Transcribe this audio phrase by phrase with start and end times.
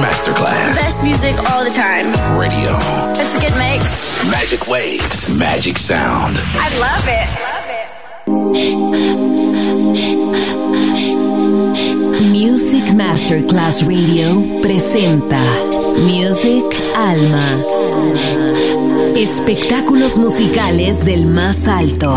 [0.00, 2.06] Masterclass Best music all the time.
[2.38, 2.72] Radio.
[3.20, 3.84] It's a good mix.
[4.30, 6.38] Magic waves, magic sound.
[6.54, 7.28] I love it.
[12.30, 15.42] Music Masterclass Radio presenta
[15.98, 16.64] Music
[16.96, 17.62] Alma.
[19.14, 22.16] Espectáculos musicales del más alto.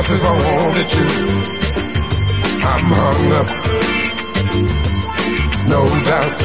[0.00, 1.04] enough if I wanted to.
[2.70, 3.48] I'm hung up,
[5.68, 6.40] no doubt.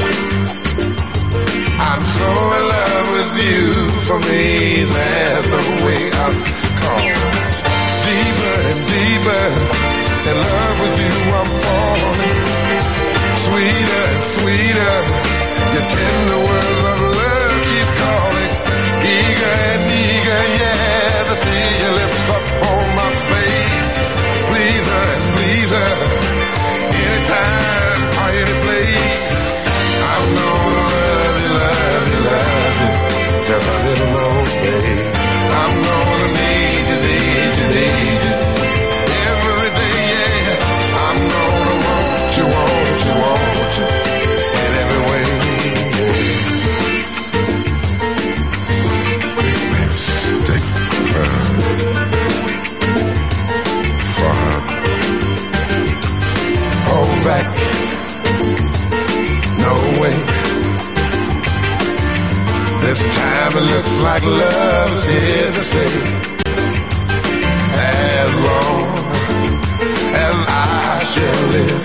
[1.88, 3.64] I'm so in love with you.
[4.06, 6.36] For me, there's no way out.
[6.80, 7.06] Cause
[8.04, 9.44] deeper and deeper
[10.30, 12.40] in love with you, I'm falling.
[13.44, 14.96] Sweeter and sweeter,
[15.72, 17.05] your tender words are.
[63.58, 65.92] it looks like love is here to stay.
[67.72, 68.82] As long
[70.26, 71.84] as I shall live,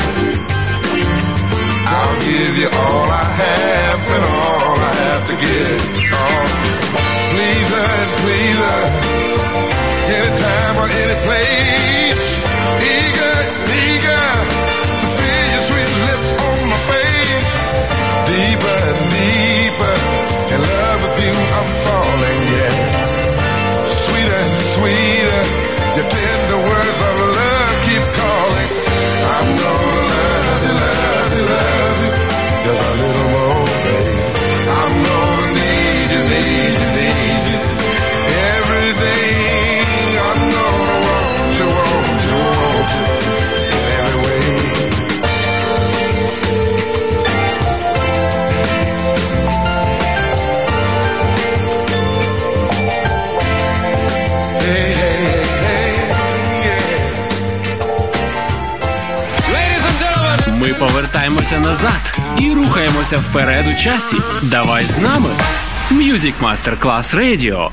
[1.88, 5.82] I'll give you all I have and all I have to give.
[6.14, 6.48] Oh,
[7.32, 9.01] please, her, please.
[63.18, 64.18] вперед у часі.
[64.42, 65.30] Давай з нами.
[65.92, 67.70] Music Master Class Radio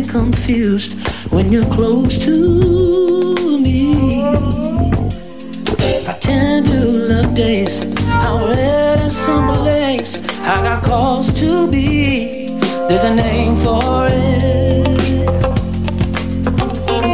[0.00, 0.94] confused
[1.30, 4.22] when you're close to me.
[6.08, 6.80] I tend to
[7.10, 7.80] love days.
[8.06, 10.18] I'm red in some place.
[10.40, 12.46] I got calls to be.
[12.88, 14.98] There's a name for it.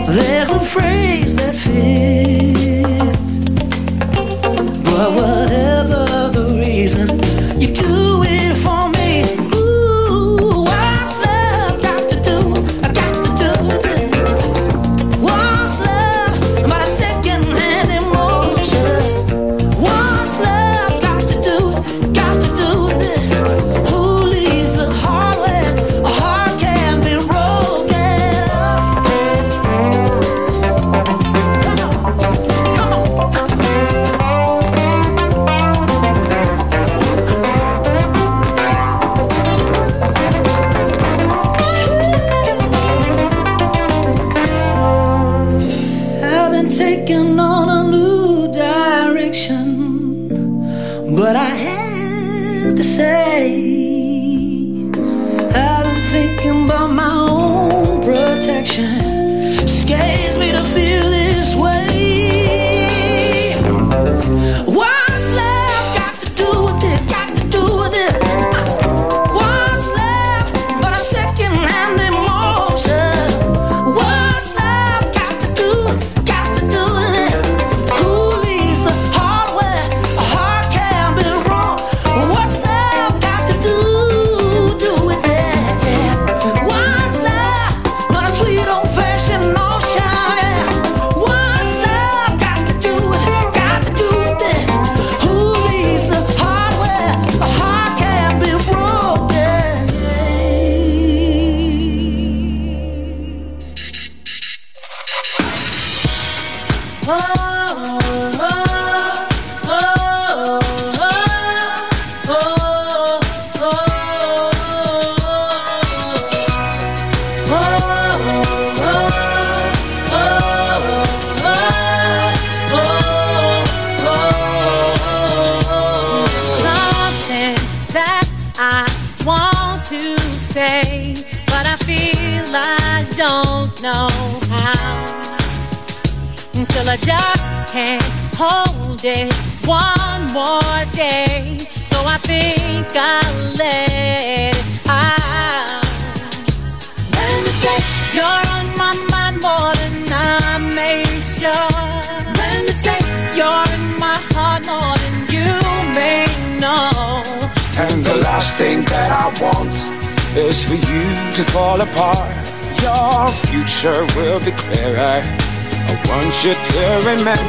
[0.06, 2.67] There's a phrase that fits.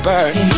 [0.06, 0.49] Remember.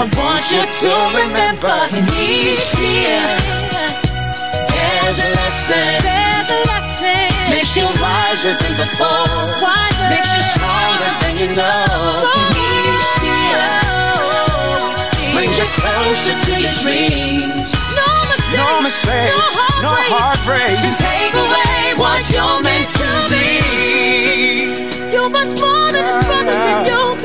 [0.00, 3.20] I want you to remember in each year
[4.72, 5.92] there's a lesson.
[6.00, 7.28] There's a lesson.
[7.52, 9.28] Makes you wiser than before.
[9.60, 10.08] Wiser.
[10.08, 12.32] Makes you stronger than you know.
[12.32, 13.60] In each year
[15.36, 17.68] brings you closer to your dreams.
[17.92, 18.56] No mistakes.
[18.56, 19.52] no mistakes,
[19.84, 20.80] no heartbreak.
[20.80, 25.12] To take away what you're meant to be.
[25.12, 27.19] You're much more than the struggle that you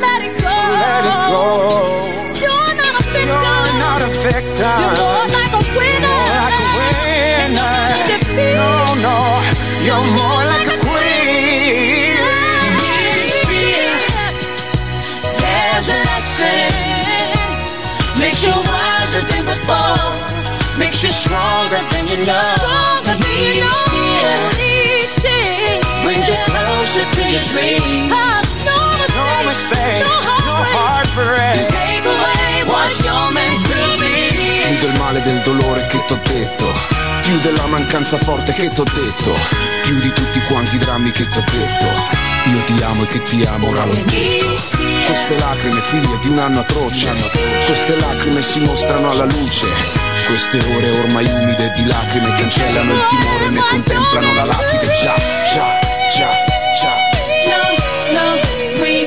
[0.00, 0.54] let it go.
[0.76, 1.44] Let it go.
[2.42, 3.28] You're not a victim.
[3.28, 4.78] You're not a victim.
[4.80, 6.16] You're more like a winner.
[6.16, 7.96] More like a winner.
[8.36, 8.72] No,
[9.06, 9.16] no,
[9.86, 12.20] you're more like a queen.
[12.84, 13.96] Each year,
[15.40, 16.70] there's a lesson.
[18.20, 20.12] Makes you wiser than before.
[20.78, 22.52] Makes you stronger than you know.
[22.56, 28.45] Stronger each year, each year brings you closer to your dreams.
[29.56, 31.56] No mistake, No mistake, no heartbreak.
[31.56, 31.68] heartbreak.
[31.68, 34.14] Take away what you're meant to be.
[34.66, 36.66] Più del male del dolore che t'ho detto,
[37.22, 39.32] più della mancanza forte che t'ho detto,
[39.82, 42.24] più di tutti quanti drammi che t'ho detto.
[42.52, 43.94] Io ti amo e che ti amo, ora lo.
[43.94, 47.10] Queste lacrime figlie di un anno atroce,
[47.64, 49.66] queste lacrime si mostrano alla luce.
[50.26, 54.86] Queste ore ormai umide di lacrime cancellano il timore ne contemplano la lapide.
[55.02, 55.14] Già,
[55.54, 55.78] già,
[56.14, 56.30] già,
[56.80, 56.94] già.
[57.48, 59.05] No, no, we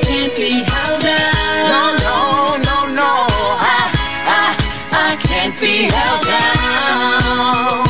[5.96, 7.84] held down.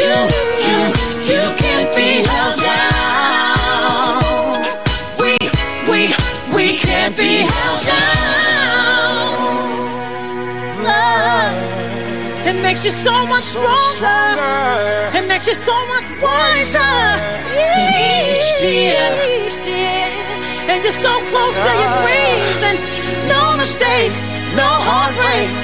[0.00, 0.14] You,
[0.66, 0.78] you,
[1.30, 4.14] you can't be held down.
[5.20, 5.32] We,
[5.90, 6.00] we,
[6.54, 8.04] we can't be held down.
[10.84, 11.56] Love,
[12.46, 14.22] it makes you so much stronger.
[15.18, 16.94] It makes you so much wiser.
[17.54, 19.06] Each year,
[20.70, 22.78] and you're so close to your dreams, and
[23.28, 24.12] no mistake,
[24.56, 25.63] no heartbreak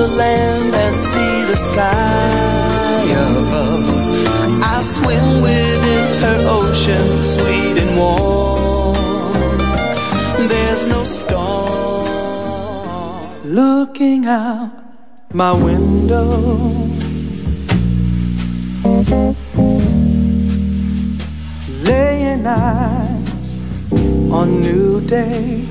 [0.00, 3.86] the land and see the sky above.
[4.74, 9.58] I swim within her ocean, sweet and warm.
[10.48, 12.06] There's no storm
[13.44, 14.72] looking out
[15.34, 16.24] my window.
[21.84, 23.48] laying eyes
[24.32, 25.69] on new day.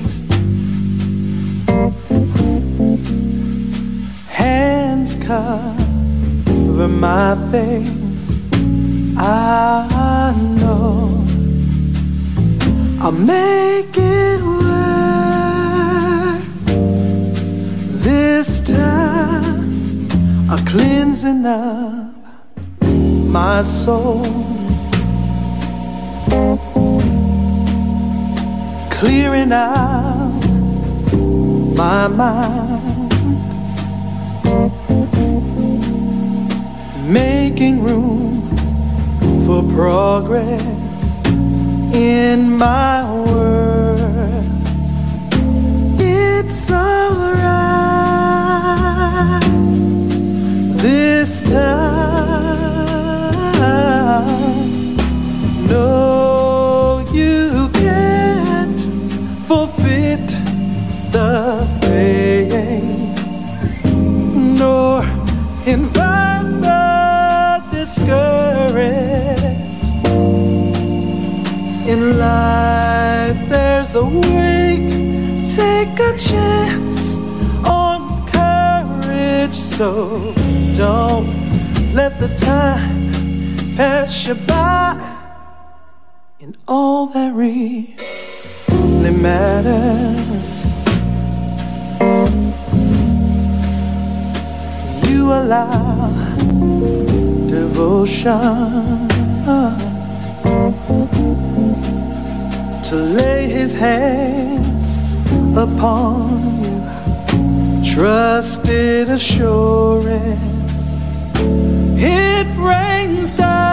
[5.30, 8.44] Cover my face.
[9.16, 11.24] I know
[13.00, 14.82] I'll make it work
[18.06, 20.08] this time.
[20.50, 22.18] A cleansing of
[23.38, 24.24] my soul,
[28.98, 30.42] clearing out
[31.82, 32.79] my mind,
[37.10, 38.48] making room
[39.44, 40.62] for progress
[41.92, 44.44] in my world.
[45.98, 47.50] It's alright
[50.76, 51.80] this time.
[55.66, 56.09] No,
[73.94, 74.88] a wait.
[75.44, 77.18] Take a chance
[77.64, 80.32] on courage, so
[80.74, 81.26] don't
[81.92, 83.10] let the time
[83.76, 84.96] pass you by.
[86.38, 87.96] In all that really
[89.10, 90.74] matters,
[95.08, 96.12] you allow
[97.48, 99.08] devotion
[102.90, 105.04] to lay his hands
[105.56, 107.94] upon you.
[107.94, 110.40] Trusted assurance,
[111.96, 113.69] it rains down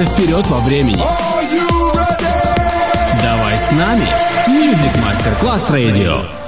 [0.00, 1.02] Двигаемся вперед во времени.
[3.22, 4.06] Давай с нами.
[4.48, 6.39] Music Master Class Radio.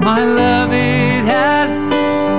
[0.10, 1.70] My love, it had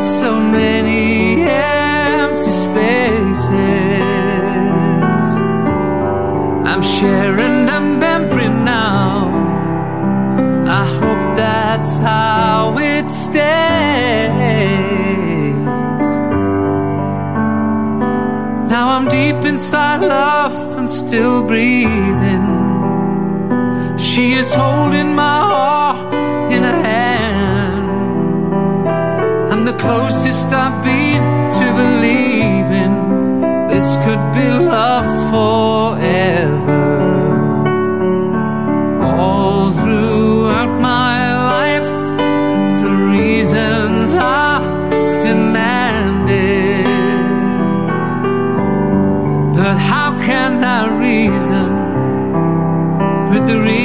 [0.03, 3.51] so many empty spaces.
[6.71, 7.46] I'm sharing.
[21.17, 22.47] still breathing.
[23.97, 26.13] She is holding my heart
[26.53, 27.89] in her hand.
[29.51, 31.23] I'm the closest I've been
[31.59, 32.95] to believing
[33.71, 34.47] this could be
[34.77, 35.96] love for.
[53.47, 53.76] The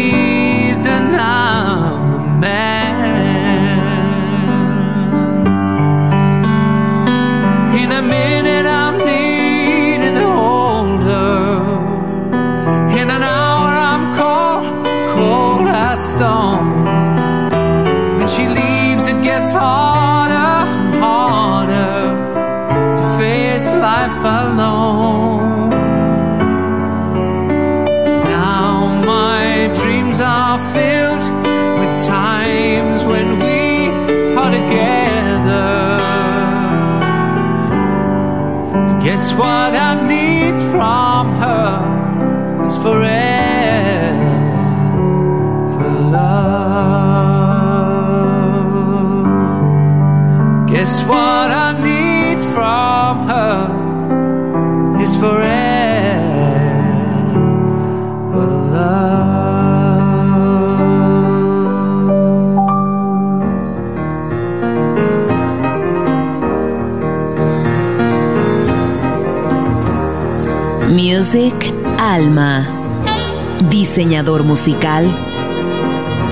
[73.94, 75.14] Diseñador musical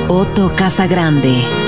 [0.07, 1.58] Otto Casagrande.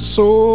[0.00, 0.47] sou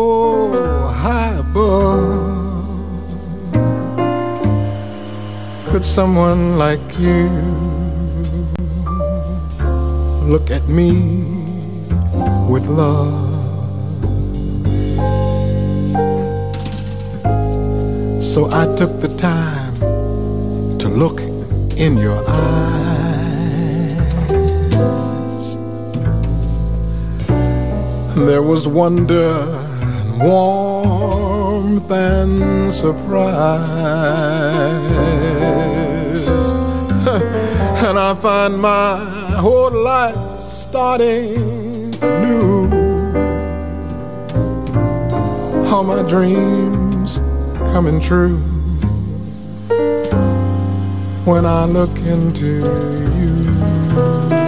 [28.73, 29.35] wonder
[30.01, 33.69] and warmth and surprise.
[37.85, 38.97] and I find my
[39.37, 42.65] whole life starting anew.
[45.67, 47.19] All my dreams
[47.73, 48.37] coming true
[51.25, 52.61] when I look into
[53.17, 54.42] you.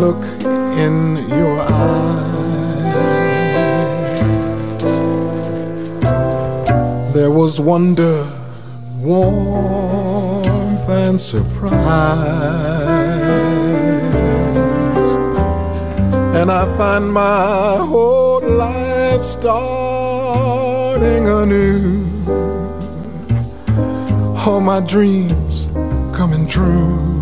[0.00, 0.22] look
[0.76, 2.94] in your eyes.
[7.14, 8.28] There was wonder,
[9.00, 11.76] warmth, and surprise.
[16.38, 22.04] And I find my whole life starting anew.
[24.46, 25.70] All my dreams
[26.14, 27.15] coming true.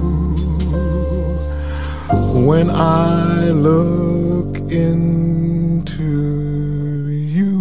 [2.45, 6.03] when I look into
[7.09, 7.55] you.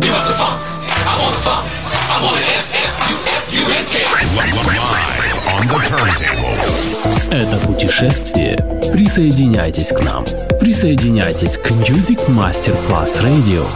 [0.00, 0.62] You want the funk?
[1.06, 1.66] I want the funk.
[1.66, 3.94] I want it F F U F U N K.
[4.38, 6.72] Live on the turntables.
[7.32, 8.56] Это путешествие.
[8.92, 10.24] Присоединяйтесь к нам.
[10.60, 13.66] Присоединяйтесь к Music Master Plus Radio.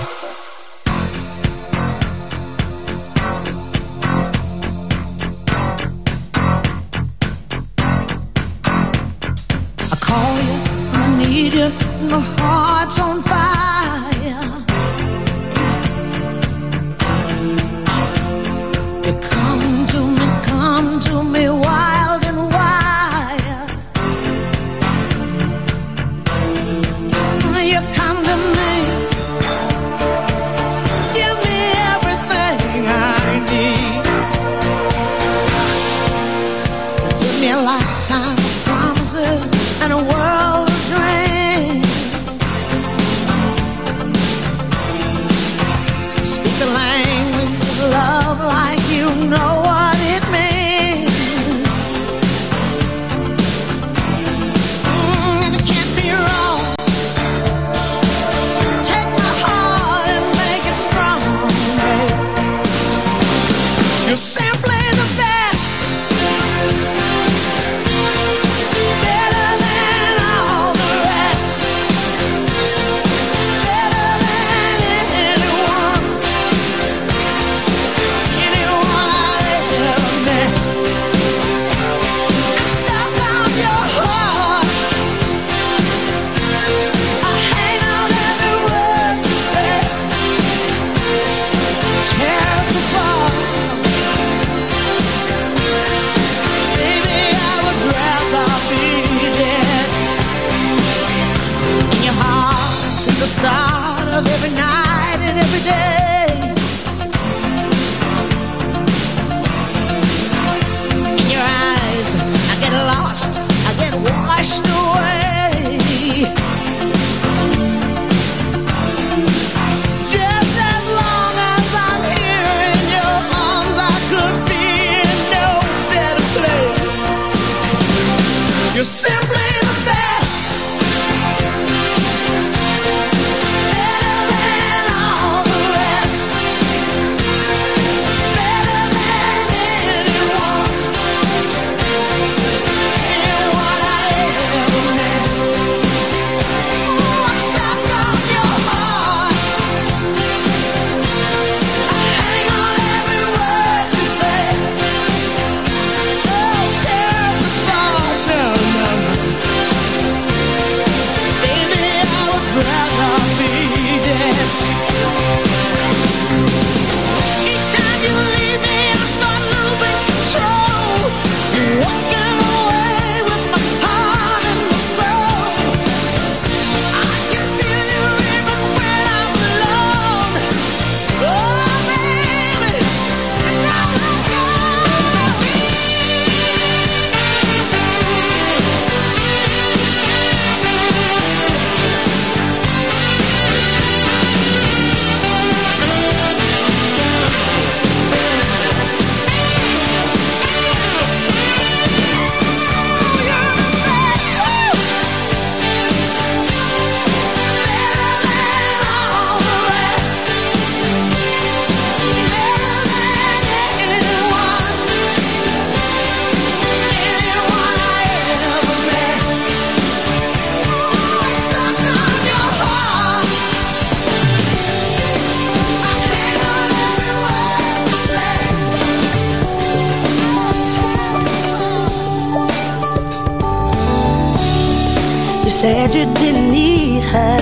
[235.67, 237.41] said you didn't need her.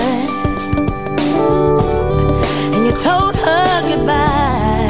[2.73, 4.89] And you told her goodbye.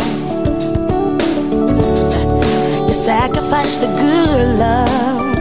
[2.87, 5.35] You sacrificed a good love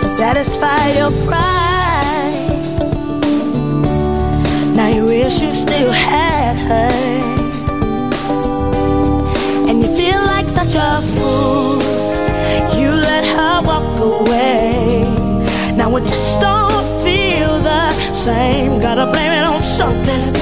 [0.00, 2.64] to satisfy your pride.
[4.78, 6.92] Now you wish you still had her.
[9.68, 11.82] And you feel like such a fool.
[12.78, 14.77] You let her walk away.
[15.88, 18.78] Now I just don't feel the same.
[18.78, 20.34] Gotta blame it on something.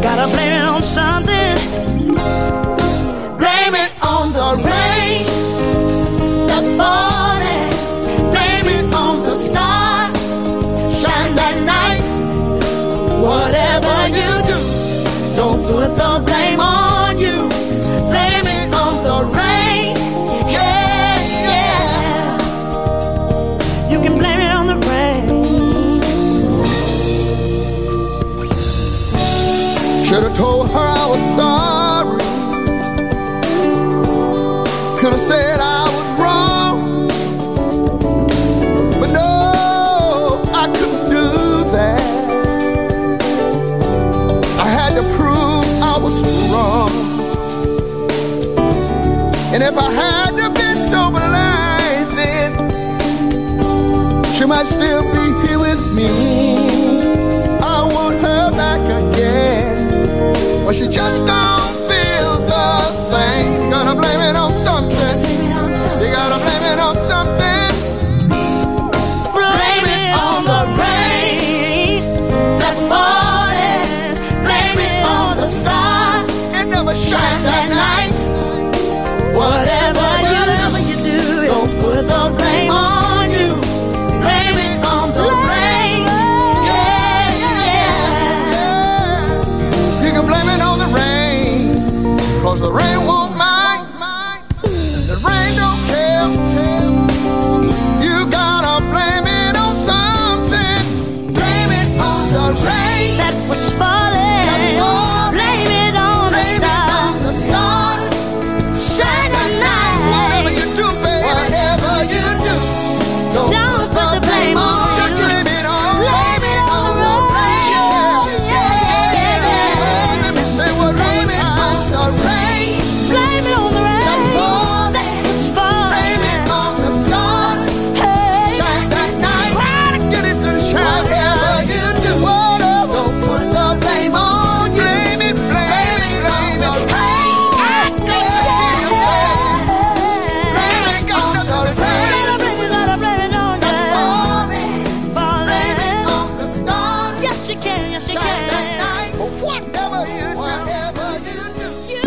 [0.00, 1.33] Gotta blame it on something.
[35.28, 37.08] said I was wrong.
[39.00, 41.26] But no, I couldn't do
[41.76, 42.00] that.
[44.58, 46.92] I had to prove I was strong.
[49.54, 52.50] And if I had to been so blind, then
[54.34, 56.10] she might still be here with me.
[57.62, 59.76] I want her back again.
[60.66, 62.70] But she just don't feel the
[63.10, 63.70] same.
[63.70, 64.53] Gonna blame it on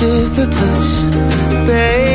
[0.00, 2.09] just a touch, babe.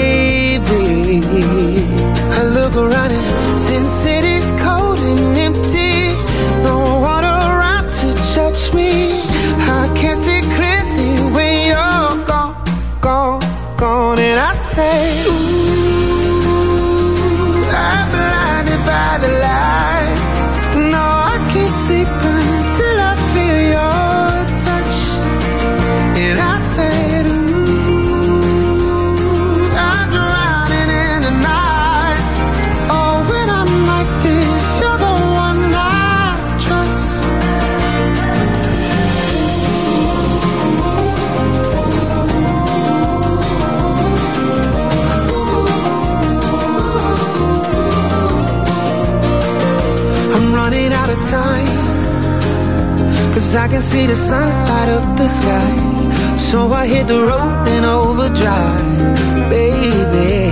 [53.76, 56.38] can see the sun light up the sky.
[56.38, 60.49] So I hit the road in overdrive, baby.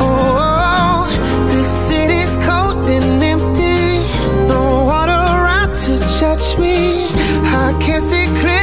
[0.00, 1.04] Oh,
[1.52, 3.82] this city's cold and empty.
[4.48, 7.04] No water around to judge me.
[7.62, 8.59] I can't see clear.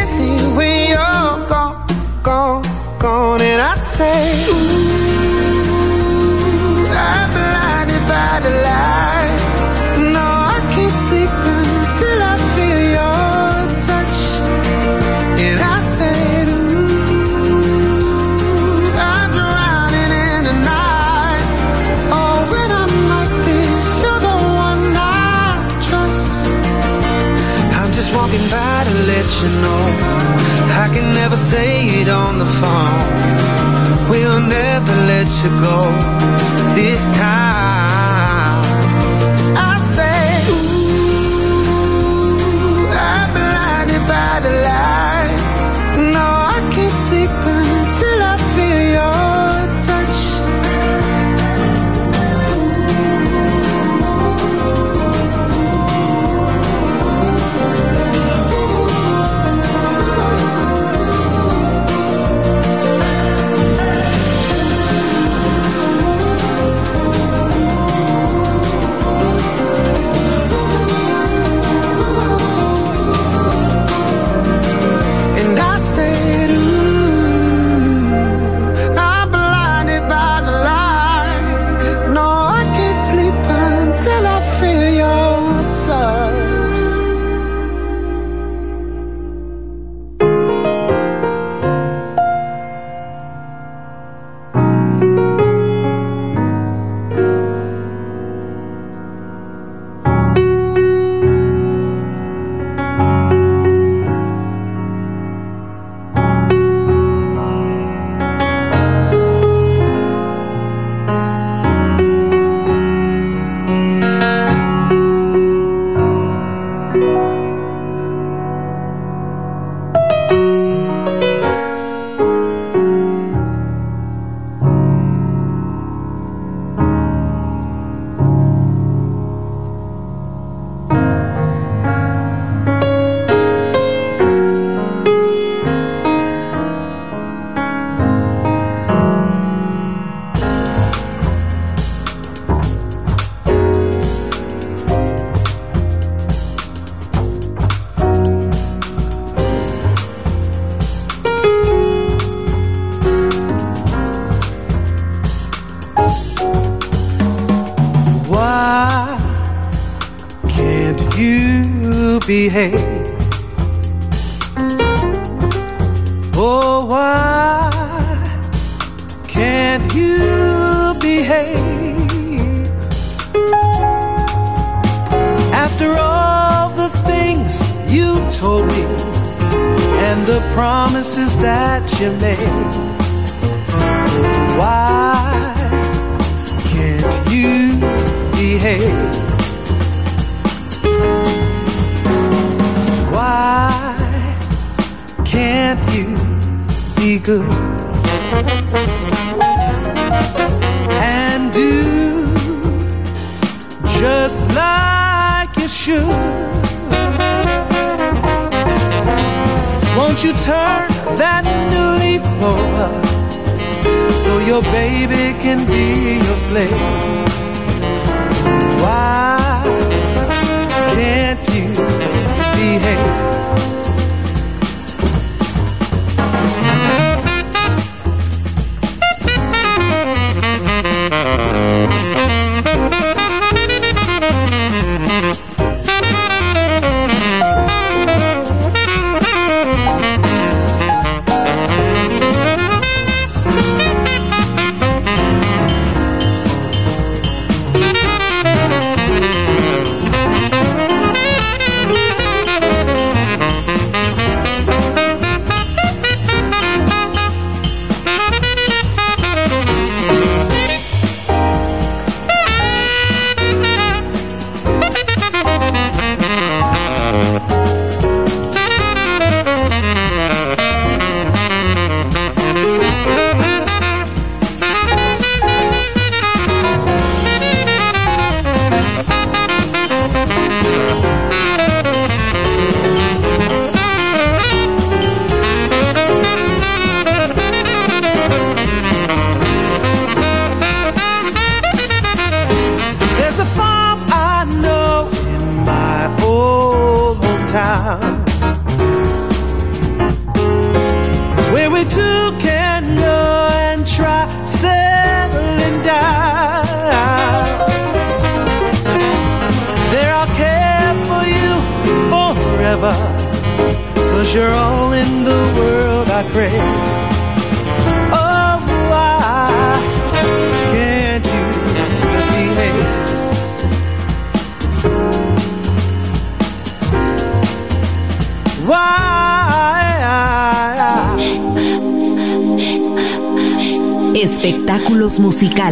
[35.44, 35.84] ago.
[36.74, 37.47] This time